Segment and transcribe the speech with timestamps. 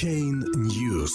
[0.00, 1.12] Chain News.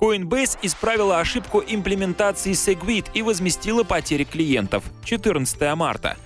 [0.00, 4.84] Coinbase исправила ошибку имплементации Segwit и возместила потери клиентов.
[5.04, 6.16] 14 марта.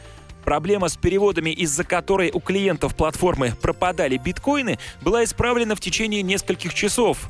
[0.44, 6.74] Проблема с переводами, из-за которой у клиентов платформы пропадали биткоины, была исправлена в течение нескольких
[6.74, 7.28] часов.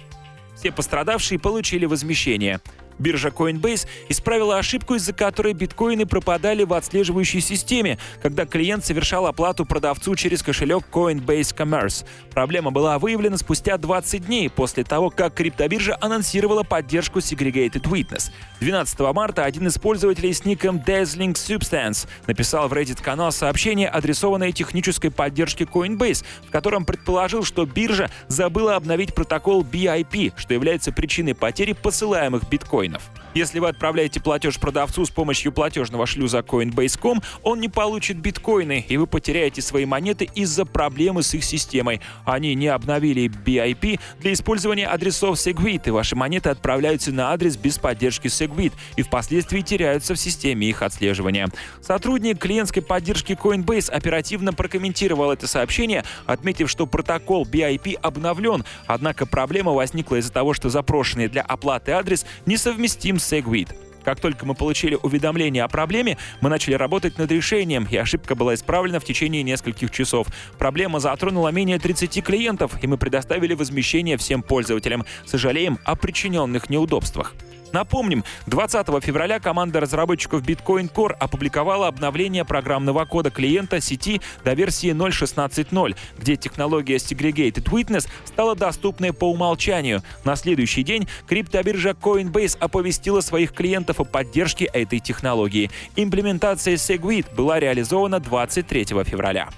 [0.56, 2.60] Все пострадавшие получили возмещение.
[3.00, 9.64] Биржа Coinbase исправила ошибку, из-за которой биткоины пропадали в отслеживающей системе, когда клиент совершал оплату
[9.64, 12.04] продавцу через кошелек Coinbase Commerce.
[12.32, 18.30] Проблема была выявлена спустя 20 дней после того, как криптобиржа анонсировала поддержку Segregated Witness.
[18.60, 25.10] 12 марта один из пользователей с ником Dazzling Substance написал в Reddit-канал сообщение, адресованное технической
[25.10, 31.72] поддержке Coinbase, в котором предположил, что биржа забыла обновить протокол BIP, что является причиной потери
[31.72, 33.10] посылаемых биткоинов биткоинов.
[33.34, 38.96] Если вы отправляете платеж продавцу с помощью платежного шлюза Coinbase.com, он не получит биткоины, и
[38.96, 42.00] вы потеряете свои монеты из-за проблемы с их системой.
[42.24, 47.78] Они не обновили BIP для использования адресов Segwit, и ваши монеты отправляются на адрес без
[47.78, 51.48] поддержки Segwit и впоследствии теряются в системе их отслеживания.
[51.80, 59.72] Сотрудник клиентской поддержки Coinbase оперативно прокомментировал это сообщение, отметив, что протокол BIP обновлен, однако проблема
[59.72, 63.74] возникла из-за того, что запрошенный для оплаты адрес несовместим совместим с Segwit.
[64.04, 68.54] Как только мы получили уведомление о проблеме, мы начали работать над решением, и ошибка была
[68.54, 70.28] исправлена в течение нескольких часов.
[70.58, 75.04] Проблема затронула менее 30 клиентов, и мы предоставили возмещение всем пользователям.
[75.26, 77.34] Сожалеем о причиненных неудобствах.
[77.72, 84.90] Напомним, 20 февраля команда разработчиков Bitcoin Core опубликовала обновление программного кода клиента сети до версии
[84.90, 90.02] 0.16.0, где технология Segregated Witness стала доступной по умолчанию.
[90.24, 95.70] На следующий день криптобиржа Coinbase оповестила своих клиентов о поддержке этой технологии.
[95.96, 99.48] Имплементация Segwit была реализована 23 февраля.